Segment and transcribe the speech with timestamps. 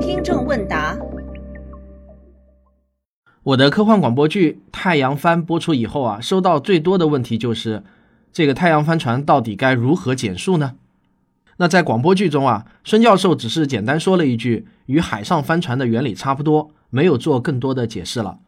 [0.00, 0.96] 听众问答：
[3.42, 7.82] 我的科幻广播剧《太阳帆》播出以后啊，收到最多的问题就是，
[8.32, 10.74] 这个太阳帆船到底该如何减速呢？
[11.56, 18.40] 那在广播剧中啊，孙教授只是简单说了一句与海上帆船的原理差不多，没有做更多的解释了。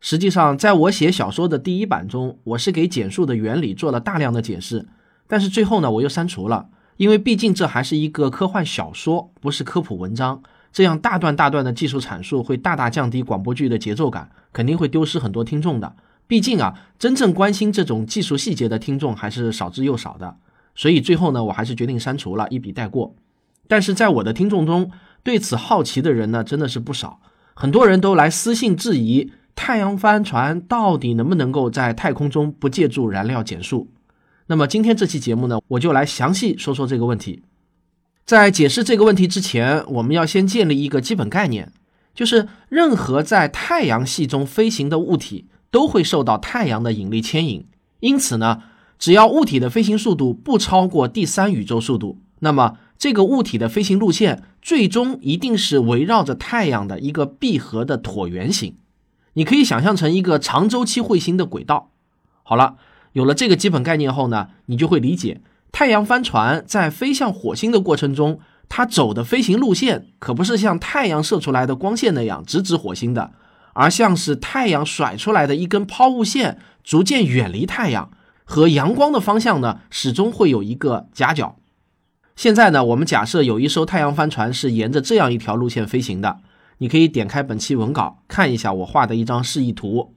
[0.00, 4.86] 实际上，在我写小说的第一版中，我是给减速的原理做了大量的解释，
[5.26, 10.42] 但是最后呢，我又删除了，因为毕竟这还是一个科幻小说，不是科普文章。
[10.72, 15.94] 这样大段大段的技术阐述会大大降低广播剧的节奏感，肯定会丢失很多听众的。
[16.26, 20.36] 毕竟啊，真正关心这种技术细节的听众还是少之又少的。
[20.74, 23.14] 所以最后呢，我还是决定删除了，一笔带过。
[23.68, 24.90] 但是在我的听众中，
[25.22, 27.20] 对此好奇的人呢，真的是不少，
[27.54, 33.88] 很多人都来私信质疑太阳帆船到底能不能够在太空中不借助燃料减速。
[34.48, 37.42] 那么今天这期节目呢，我就来详细说说这个问题。
[38.24, 41.72] 在解释这个问题之前，我们要先建立一个基本概念，
[42.14, 47.66] 就是任何在太阳系中飞行的物体都会受到太阳的引力牵引。
[48.00, 48.62] 因此呢，
[48.98, 58.76] 只要物体的飞行速度不超过第三宇宙速度，那么这个物体的飞行路线最终一定是围绕着太阳的一个闭合的椭圆形。
[59.34, 61.90] 你可以想象成一个长周期彗星的轨道。
[62.42, 62.76] 好了，
[63.16, 65.40] 有了这个基本概念后呢，你就会理解。
[65.72, 73.32] 太阳帆船在飞向火星的过程中，它走的飞行路线可不是像太阳射出来的光线那样直指火星的，
[73.72, 78.10] 而像是太阳甩出来的一根抛物线，逐渐远离太阳，
[78.44, 81.56] 和阳光的方向呢，始终会有一个夹角。
[82.34, 86.40] 现在呢，我们假设有一艘太阳帆船是沿着这样一条路线飞行的，
[86.76, 90.12] 你可以点开本期文稿看一下我画的一张示意图。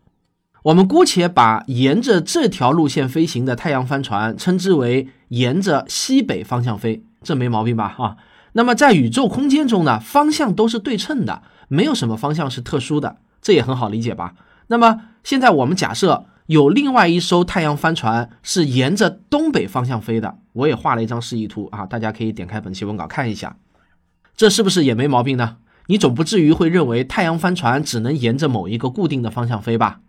[0.64, 7.96] 我们姑且把沿着这条路线飞行的太阳帆船称之为沿着西北方向飞，这没毛病吧？
[7.98, 8.18] 啊，
[8.54, 14.34] 那么在宇宙空间中呢，方向都是对称的，没有什么方向是特殊的，这也很好理解吧？
[14.68, 23.56] 那么现在我们假设有另外一艘太阳帆船是沿着东北方向飞的，我也画了一张示意图啊，大家可以点开本期文稿看一下，
[24.36, 25.58] 这是不是也没毛病呢？
[25.88, 30.02] 你总不至于会认为太阳帆船只能沿着某一个固定的方向飞吧？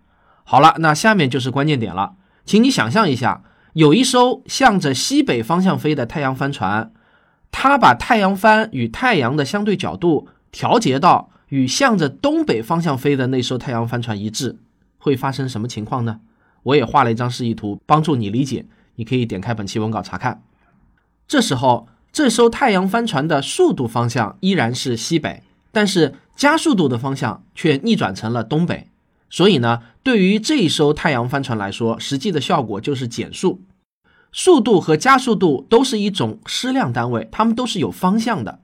[0.50, 3.44] 好了，那下面就是关键点了，请你想象一下，
[3.75, 6.91] 有一艘向着西北方向飞的太阳帆船，
[7.53, 14.59] 它把太阳帆与太阳的相对角度调节到与向着东北方向飞的那艘太阳帆船一致，
[14.99, 16.19] 会发生什么情况呢？
[16.65, 20.43] 我也画了一张示意图，帮助你理解，你可以点开本期文稿查看。
[21.28, 28.88] 这时候，这艘太阳帆船的速度方向依然是西北，但是加速度的方向却逆转成了东北。
[29.30, 33.62] 所以呢，对于这一艘太阳帆船来说，实际的效果就是减速。
[34.32, 38.60] 速度和加速度都是一种矢量单位，它们都是有方向的。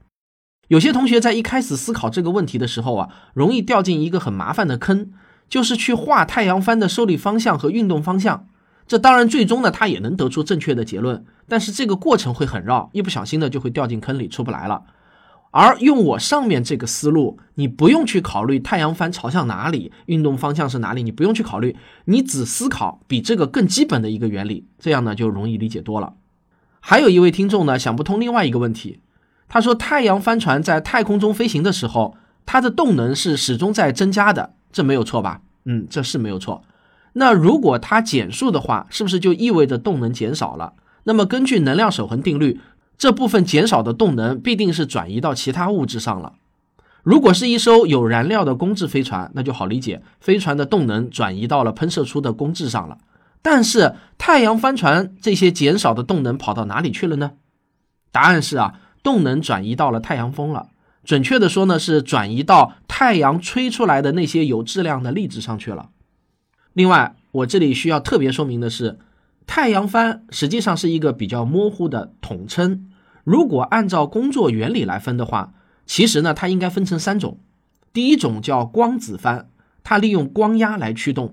[0.68, 5.12] 有些同学在一开始思考这个问题的时候啊，容易掉进一个很麻烦的坑，
[5.48, 8.48] 就是去画太阳帆的受力方向和运动方向。
[8.88, 14.82] 这当然最终呢，他也能得出正确的结论，但是这个过程会很绕，一不小心的就会掉进坑里出不来了。
[15.50, 21.74] 而用我上面这个思路，你不用去考虑太阳帆朝向哪里，运动方向是哪里，你不用去考虑，
[22.04, 26.14] 你只思考比这个更基本的一个原理，这样呢就容易理解多了。
[26.80, 29.00] 还有一位听众呢想不通另外一个问题，
[29.48, 35.40] 他说太阳帆船在太空中飞行的时候，它的动能是始终在增加的，这没有错吧？
[35.64, 36.62] 嗯，这是没有错。
[37.14, 40.74] 那如果它减速的话，是不是就意味着动能减少了？
[41.04, 42.60] 那么根据能量守恒定律。
[42.98, 46.34] 这部分减少的动能必定是转移到其他物质上了。
[47.02, 52.98] 如果是一艘有燃料的工质飞船，那就好理解，飞船的动能转移到了喷射出的工质上了。
[53.42, 57.32] 但是太阳帆船这些减少的动能跑到哪里去了呢？
[58.10, 60.68] 答案是啊，动能转移到了太阳风了。
[61.04, 65.90] 准确的说呢，是转移到太阳吹出来的那些有质量的粒子上去了。
[66.72, 68.98] 另外，我这里需要特别说明的是。
[69.46, 72.90] 太阳帆实际上是一个比较模糊的统称。
[73.24, 75.54] 如果按照工作原理来分的话，
[75.86, 77.38] 其实呢，它应该分成三种。
[77.92, 79.48] 第一种叫光子帆，
[79.82, 81.28] 它利用光压来驱动；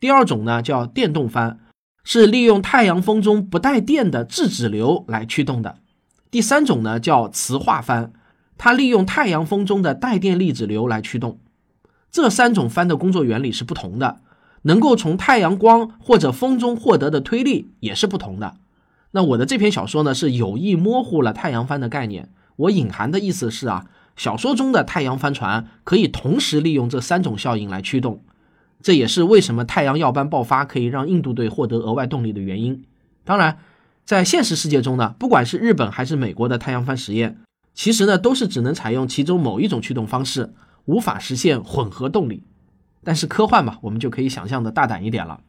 [0.00, 1.58] 第二种呢叫电动帆，
[2.02, 5.76] 是利用太阳风中不带电的质子流来驱动的；
[6.30, 8.12] 第三种呢叫磁化帆，
[8.56, 11.38] 它利用太阳风中的带电粒子流来驱动。
[12.10, 14.20] 这三种帆的工作原理是不同的。
[14.62, 18.56] 能够从太阳光或者风中获得的推力也是不同的。
[19.12, 22.30] 那我的这篇小说呢，是有意模糊了太阳帆的概念。
[22.56, 28.22] 我隐含的意思是啊，小说中的太阳帆船可以同时利用这三种效应来驱动。
[28.82, 32.84] 这也是为什么太阳耀斑爆发可以让印度队获得额外动力的原因。
[33.24, 33.58] 当然，
[34.04, 37.38] 在现实世界中呢，不管是日本还是美国的太阳帆实验，
[37.74, 40.52] 其实呢都是只能采用其中某一种驱动方式，
[40.84, 42.44] 无法实现混合动力。
[43.08, 45.40] 但是科幻嘛，我们就可以想象的大胆一点了。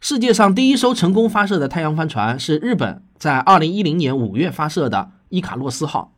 [0.00, 6.14] 世界上第一艘成功发射的太阳帆船是日本在2010年5月发射的伊卡洛斯号。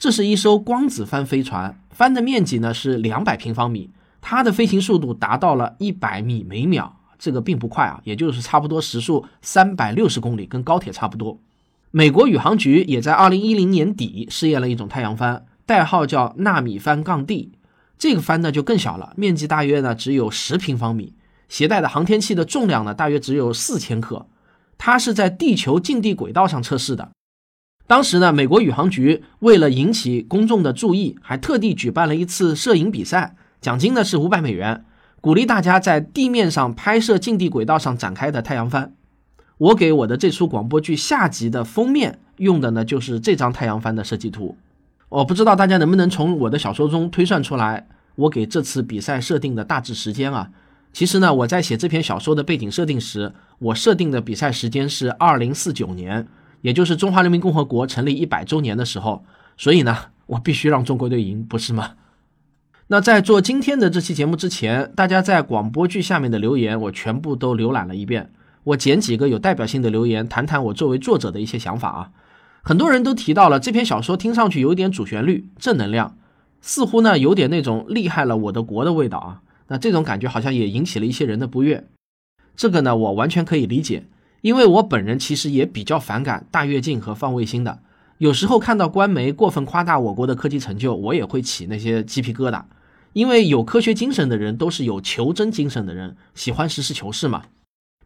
[0.00, 3.90] 这是一艘光子帆飞船，帆的面积呢是两百平方米，
[4.20, 11.38] 它的飞行速度达到了一百米每秒，这个并不快啊，也就是差不多时速三百六十公里，跟高铁差不多。
[11.92, 17.52] 美国宇航局也在二零一零年底试验了一种太阳帆，代号叫纳米帆杠 D，
[18.02, 21.14] 这个帆呢就更小了，面积大约呢只有十平方米，
[21.48, 24.26] 携带的航天器的重量呢大约只有四千克，
[24.76, 27.12] 它是在地球近地轨道上测试的。
[27.86, 34.84] 当时呢，美国宇航局为了引起公众的注意，还特地举办了一次摄影比赛，奖金呢是五百美元，
[35.20, 38.92] 鼓励大家在地面上拍摄近地轨道上展开的太阳帆。
[39.58, 44.56] 我给我的这出广播剧下集的封面用的呢就是这张太阳帆的设计图。
[45.12, 50.48] 我不知道大家能不能从我的小说中推算出来我给这次比赛设定的大致时间啊？
[50.90, 56.26] 其实呢，我在写这篇小说的背景设定时，我设定的比赛时间是二零四九年。
[56.62, 59.24] 也就是中华人民共和国成立一百周年的时候，
[59.56, 61.94] 所以呢，我必须让中国队赢，不是吗？
[62.86, 68.32] 那在做今天的这期节目之前，大家在广播剧下面的留言，我全部都浏览了一遍。
[68.64, 72.10] 我捡几个有代表性的留言，谈谈我作为作者的一些想法啊。
[72.64, 76.16] 很多人都提到了这篇小说听上去有点主旋律、正能量，
[76.60, 79.42] 似乎呢有点那种厉害了我的国的味道啊。
[79.66, 81.88] 那这种感觉好像也引起了一些人的不悦。
[82.54, 84.04] 这个呢，我完全可以理解。
[84.42, 87.80] 因为我本人其实也比较反感大跃进和放卫星的，
[88.18, 92.62] 有时候看到官媒过分夸大我国的科技成就，我也会起那些鸡皮疙瘩。
[93.12, 97.42] 因为有科学精神的人都是有求真精神的人，喜欢实事求是嘛。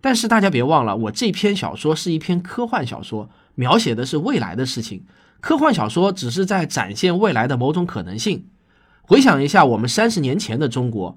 [0.07, 5.05] 但是大家别忘了，我这篇小说是一篇科幻小说，描写的是未来的事情。
[5.41, 8.47] 科幻小说只是在展现未来的某种可能性。
[9.03, 11.17] 回想一下我们三十年前的中国。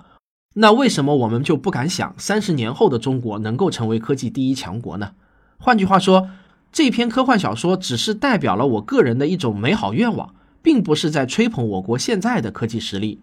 [0.55, 5.11] 那为什么我们就不敢想三十年后的中国能够成为科技第一强国呢？
[5.59, 6.27] 换句话说，
[6.71, 10.33] 这篇科幻小说只是代表了我个人的一种美好愿望，
[10.63, 13.21] 并不是在吹捧我国现在的科技实力。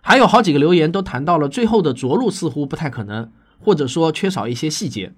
[0.00, 5.12] 还有好几个留言都谈到了最后的着陆似乎不太可能，或者说缺少一些细节。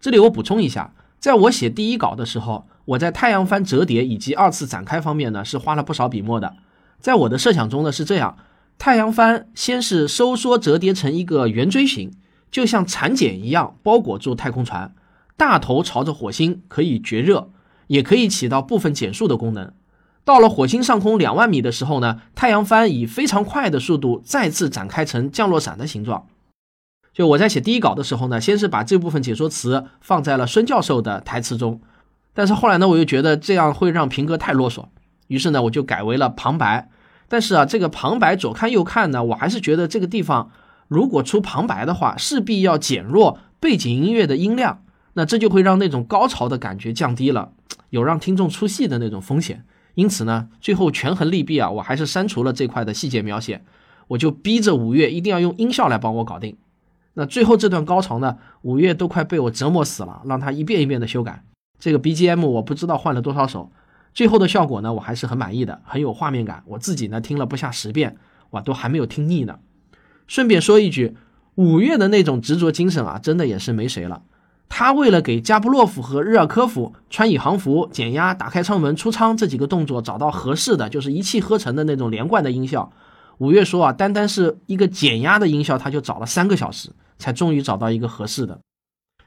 [0.00, 6.56] 这里我补充一下，在我写第一稿的时候，我在太阳帆折叠以及二次展开方面呢是花了不少笔墨的。
[7.00, 8.36] 在我的设想中呢是这样。
[8.78, 12.12] 太阳帆先是收缩折叠成一个圆锥形，
[12.50, 14.94] 就像蚕茧一样包裹住太空船，
[15.34, 17.50] 大头朝着火星，可以绝热，
[17.86, 19.72] 也可以起到部分减速的功能。
[20.24, 26.26] 到了火星上空两万米的时候呢，太阳帆以非常快的速度再次展开成降落伞的形状。
[27.16, 31.80] 就我在写第一稿的时候呢，先是把这部分解说词放在了孙教授的台词中，
[32.34, 34.84] 但是后来呢，我又觉得这样会让平哥太啰嗦，
[35.28, 36.90] 于是呢，我就改为了旁白。
[37.26, 40.50] 但是啊，这个旁白左看右看呢，我还是觉得这个地方
[40.88, 44.82] 如果出旁白的话，势必要减弱背景音乐的音量，
[45.14, 47.52] 那这就会让那种高潮的感觉降低了，
[47.88, 49.64] 有让听众出戏的那种风险。
[49.94, 53.64] 因此呢，最后权衡利弊啊，我还是删除了这块的细节描写，
[54.08, 56.58] 我就逼着五月一定要用音效来帮我搞定。
[57.18, 61.42] 那最后这段高潮呢，五月都快被我折磨死了，让他一遍一遍的修改
[61.78, 63.72] 这个 BGM，我不知道换了多少首。
[64.12, 66.62] 最后的效果呢，我还是很满意的，很有画面感。
[66.66, 68.18] 我自己呢听了不下十遍，
[68.50, 69.60] 哇，都还没有听腻呢。
[70.26, 71.16] 顺便说一句，
[71.54, 74.22] 五月的那种执着精神啊，真的也是没谁了。
[74.68, 82.92] 他为了给加布洛夫和日尔科夫穿宇航服、减压、打开舱门、出舱这几个动作找到合适的，就是一气呵成的那种连贯的音效。
[83.38, 88.60] 五月说啊，单单是一个减压的音效，他就找了三个小时，才终于找到一个合适的。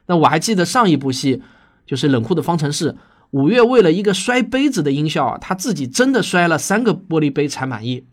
[0.06, 1.42] 那我还记得上一部戏，
[1.86, 2.96] 就是冷酷的方程式。
[3.30, 8.04] 五月为了一个摔杯子的音效啊，他自己真的摔了三个玻璃杯才满意。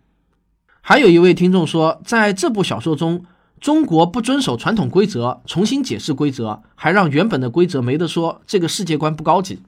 [0.81, 3.25] 还有一位听众说，在这部小说中，
[3.59, 9.59] 中国不遵守传统规则，重新解释规则，还让原本的规则没得说，这个世界观不高级。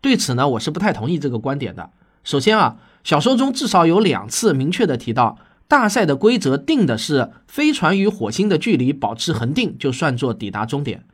[0.00, 1.90] 对此呢，我是不太同意这个观点的。
[2.24, 11.04] 首先啊，小说中至少有两次明确的提到，大赛的规则定的是飞船与火星的距离保持恒定，就算作抵达终点。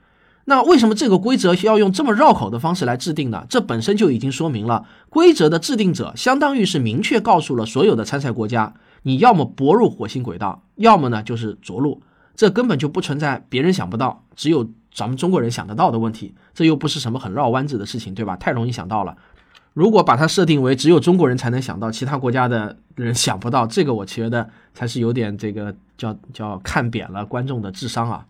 [0.47, 3.47] 那为什么这个规则要用这么绕口的方式来制定呢？
[3.49, 12.03] 这本身就已经说明了，规则的制定者相当于是明确告诉了所有的参赛国家，你要么泊入火星轨道，要么呢就是着陆。
[12.35, 16.35] 这根本就不存在别人想不到，只有咱们中国人想得到的问题。
[16.55, 18.35] 这又不是什么很绕弯子的事情，对吧？
[18.37, 19.17] 太容易想到了。
[19.73, 28.27] 如果把它设定为只有中国人才能想到，其他国家的人想不到，这个我觉得才是有点这个叫叫看扁了观众的智商啊。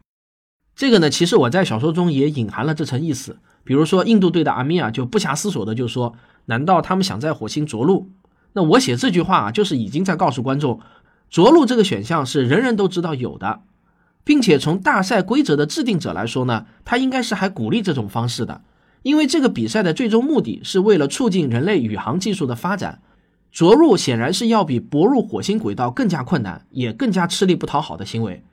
[0.76, 3.38] 这个呢，其实我在小说中也隐含了这层意思。
[3.62, 6.14] 比如说，印度队的阿米亚就不暇思索的就说
[6.47, 8.11] ：“难道他们想在火星着陆？”
[8.54, 10.80] 那我写这句话啊，就是已经在告诉观众，
[11.28, 13.61] 着陆这个选项是人人都知道有的，
[14.25, 18.62] 并且从大赛规则的制定者来说呢，他应该是还鼓励这种方式的，
[19.02, 23.00] 因为这个比赛的最终目的是为了促进人类宇航技术的发展。
[23.52, 28.45] 着陆显然是要比泊入火星轨道更加困难，也更加吃力不讨好的行为。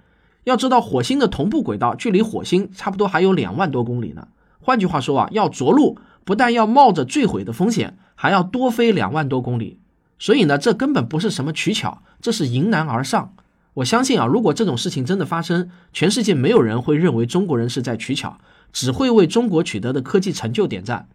[0.43, 4.29] 要知道，火星的同步轨道距离火星差不多还有两万多公里呢。
[4.59, 9.79] 换句话说啊，要着陆，不但要冒着坠毁的风险，还要多飞两万多公里。
[10.17, 13.33] 所以呢，这根本不是什么取巧，这是迎难而上。
[13.75, 18.39] 我相信啊，如果这种事情真的发生，全世界没有人会认为中国人是在取巧，
[18.71, 21.07] 只会为中国取得的科技成就点赞。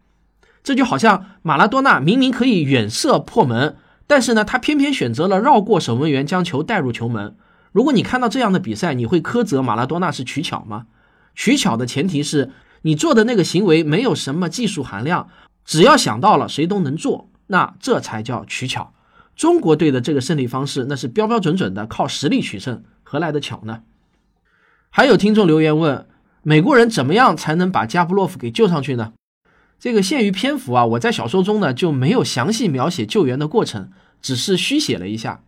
[0.63, 7.37] 这就好像马拉多纳明明可以远射破门，但是呢，他偏偏选择了绕过守门员将球带入球门。
[7.73, 10.87] 如果你看到这样的比赛，你会苛责马拉多纳是取巧吗？
[11.35, 12.51] 取巧的前提是
[12.83, 15.29] 你做的那个行为没有什么技术含量，
[15.65, 18.93] 只要想到了谁都能做，那这才叫取巧。
[19.35, 23.81] 中国队的这个胜利方式，那是标标准准的靠实力取胜，何来的巧呢？
[24.91, 26.07] 还有听众留言问，
[26.45, 29.13] 美国人怎么样才能把加布洛夫给救上去呢？
[29.79, 35.43] 这个限于篇幅啊，我在小说中呢就没有详细描写救援的过程，只是虚写了一下。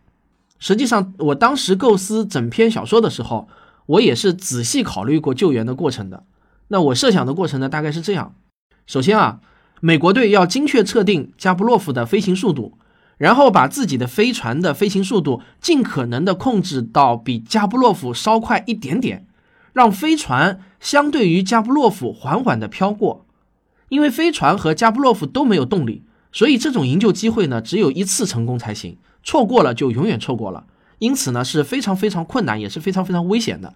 [0.57, 3.49] 实际上，我当时构思整篇小说的时候，
[3.87, 6.23] 我也是仔细考虑过救援的过程的。
[6.69, 8.33] 那我设想的过程呢，大概是这样：
[8.87, 9.41] 首先啊，
[9.81, 12.77] 美国队要精确测定加布洛夫的飞行速度，
[13.17, 19.24] 然后把自己的飞船的飞行速度尽可能的控制到比加布洛夫稍快一点点，
[19.75, 23.25] 让飞船相对于加布洛夫缓缓的飘过。
[23.89, 30.63] 因为飞船和加布洛夫都没有动力，所以这种营救机会呢，只有一次成功才行，错过了就永远错过了。
[30.99, 33.73] 因此呢，是非常非常困难，也是非常非常危险的。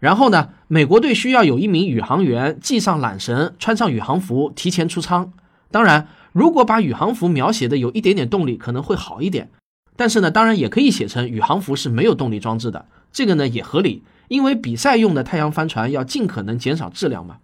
[0.00, 5.32] 然后呢，美国队需要有一名宇航员系上缆绳，穿上宇航服，提前出舱。
[5.70, 9.50] 当然，如果把宇航服描写的有一点点动力，可能会好一点。
[9.96, 17.38] 但是呢，当然也可以写成宇航服是没有动力装置的，这个呢也合理，因为比赛用的太阳帆船要尽可能减少质量嘛。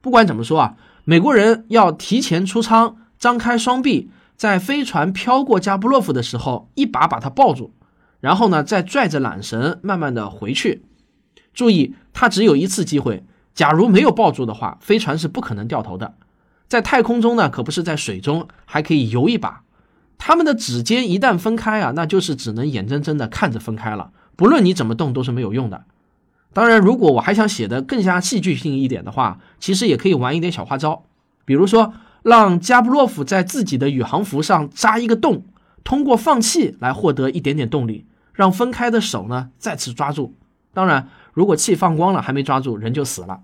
[0.00, 0.76] 不管怎么说啊。
[1.08, 7.72] 美国人要提前出舱，张开双臂，在飞船飘过加布洛夫的时候，一把把他抱住，
[8.18, 10.82] 然后呢，再拽着缆绳，慢慢的回去。
[11.54, 13.24] 注意，他只有一次机会。
[13.54, 16.16] 假如没有抱住的话，飞船是不可能掉头的。
[16.66, 19.62] 在太空中呢，可不是在水中，还可以游一把。
[20.18, 25.84] 他们的指尖一旦分开啊，那就是只能眼睁睁的看着分开了，不论你怎么动都是没有用的。
[26.56, 31.04] 当然，如果我还想写的更加戏剧性一点的话，其实也可以玩一点小花招，
[31.44, 35.44] 比如说让加布洛夫在自己的宇航服上扎一个洞，
[35.84, 40.34] 通过放气来获得一点点动力，让分开的手呢再次抓住。
[40.72, 43.42] 当然，如果气放光了还没抓住，人就死了。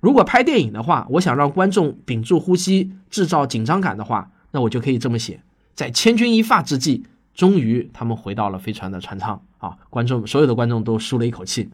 [0.00, 5.40] 如果拍电影的话，我想让观众屏住呼吸，制造紧张感的话，那我就可以这么写：
[5.76, 9.76] 在千钧一发之际，终于他们回到了飞船的船舱啊！
[9.88, 11.70] 观众所有的观众都舒了一口气。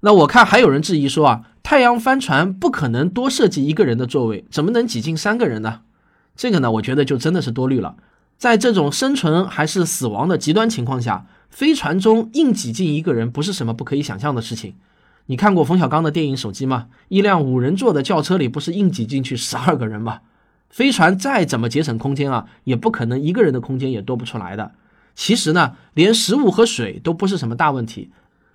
[0.00, 5.80] 那我看还有人质疑说啊，太阳帆船不可能多设计一个人的座位，怎么能挤进三个人呢？
[6.36, 7.96] 这个呢，我觉得就真的是多虑了。
[8.36, 14.74] 在这种生存还是死亡的极端情况下，飞船中硬挤进一个人不是什么不可以想象的事情。
[15.26, 16.86] 你看过冯小刚的电影《手机》吗？
[17.08, 20.20] 一辆五人座的轿车里不是硬挤进去十二个人吗？
[20.70, 24.70] 飞船再怎么节省空间啊，也不可能一个人的空间也多不出来的。
[25.16, 28.12] 其实呢，连食物和水都不是什么大问题。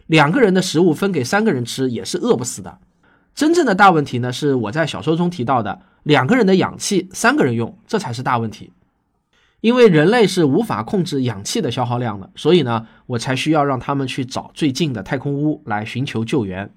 [0.07, 2.79] 两个人的食物分给三个人吃也是饿不死的。
[3.35, 8.71] 真正的大问题呢，是我在小说中提到的两个人的氧气三个人用，这才是大问题。
[9.61, 16.69] 因为人类是无法控制氧气的消耗量的，所以呢，我才需要让他们去找最近的太空屋来寻求救援。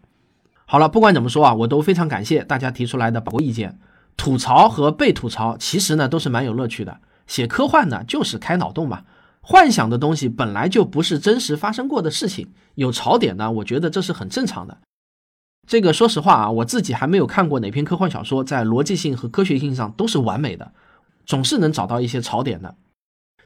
[0.65, 3.79] 好了，不管怎么说啊，我都非常感谢大家提出来的宝贵意见。
[4.17, 7.01] 吐槽和被吐槽其实呢都是蛮有乐趣的。
[7.27, 9.03] 写科幻呢就是开脑洞嘛。
[9.49, 14.79] 幻想的东西本来就不是真实发生过的事情，有槽点呢，我觉得这是很正常的。
[15.69, 20.73] 这个说实话啊，我自己还没有看过哪篇科幻小说在逻辑性和科学性上都是完美的，
[21.25, 22.75] 总是能找到一些槽点的。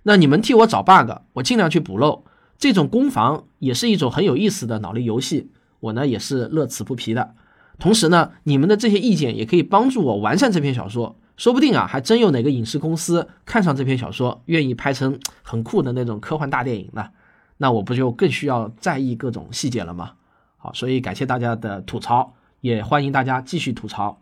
[0.04, 2.24] 那你们替我找 bug，我尽量去补漏。
[2.56, 7.34] 这种攻防也是一种很有意思的脑力游戏，我呢也是乐此不疲的。
[7.78, 11.18] 同时呢，你们的这些意见也可以帮助我完善这篇小说。
[11.40, 17.08] 说不定啊，还真有哪个影视公司看上这篇小说，愿意拍成很酷的那种科幻大电影呢？
[17.56, 20.10] 那我不就更需要在意各种细节了吗？
[20.58, 24.20] 好，所以感谢大家的吐槽，也欢迎大家继续吐槽。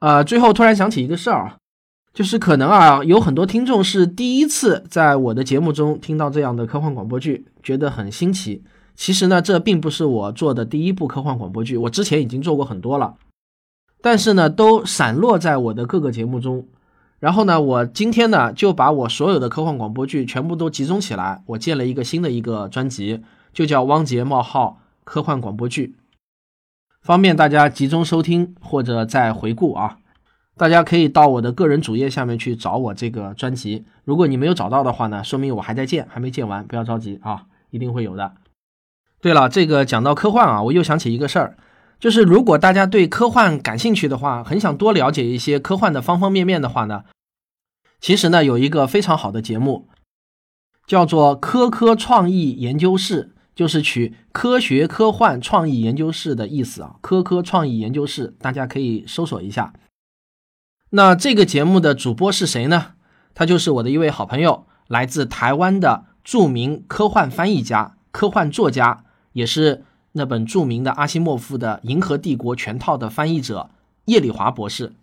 [0.00, 1.54] 呃，最后突然想起一个事儿，
[2.12, 8.62] 就是可能啊，有很多听众是第一次在我的节目中听到这样的科幻广播剧，觉得很新奇。
[8.94, 13.14] 其实呢，这并不是我做的第一部科幻广播剧，我之前已经做过很多了。
[14.04, 16.66] 但是呢，都散落在我的各个节目中，
[17.20, 23.22] 然后呢，我今天呢就把我所有的科幻广播剧全部都集中起来，我建了一个新的一个专辑，
[23.54, 25.96] 就叫汪杰冒号科幻广播剧，
[27.00, 29.96] 方便大家集中收听或者再回顾啊。
[30.58, 33.86] 大家可以到我的个人主页下面去找我这个专辑。
[34.04, 38.34] 如果你没有找到的话呢，说明我还在建，还没建完，不要着急啊，一定会有的。
[39.22, 41.56] 对了，这个讲到科幻啊，我又想起一个事儿，
[42.00, 47.04] 就是如果大家对科幻感兴趣的话，很想多了解一些科幻的方方面面的话呢，
[48.00, 49.88] 其实呢有一个非常好的节目，
[50.86, 59.72] 叫做科科创意研究室，就是取科学科幻创意研究室的意思啊，科科创意研究室，大家可以搜索一下。
[60.90, 62.92] 那这个节目的主播是谁呢？
[63.34, 73.70] 他就是我的一位好朋友，来自台湾的著名科幻翻译家、科幻作家，也是那本著名的阿西莫夫的《银河帝国》全套的翻译者
[74.06, 74.94] 叶礼华博士。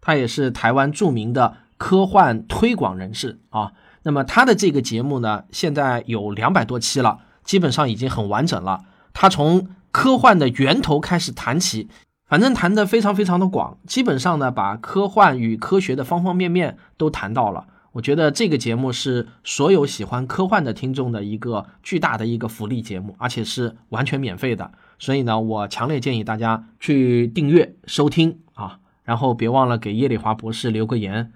[0.00, 3.72] 他也是台湾著名的科幻推广人士啊。
[4.02, 8.84] 那么他的这个节目呢，现在有两百多期了，基本上已经很完整了。
[9.12, 11.88] 他从科幻的源头开始谈起。
[12.26, 17.66] 反正谈的非常非常的广，基本上呢，把科幻与科学的方方面面都谈到了。
[17.92, 24.72] 我觉得这个节目是所有喜欢科幻的听众的一个巨大的一个福利节目，而且是完全免费的。
[24.98, 31.32] 所以呢，我强烈建议大家去订阅收听啊，然后别忘了给叶丽华博士留个言，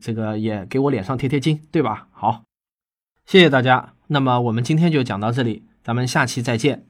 [0.00, 2.08] 这个也给我脸上贴贴金，对吧？
[2.12, 2.44] 好，
[3.26, 3.94] 谢谢大家。
[4.06, 6.89] 那么我们今天就讲到这里，咱们下期再见。